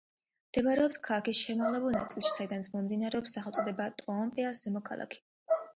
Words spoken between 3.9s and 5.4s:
ტოომპეა, ზემო ქალაქი.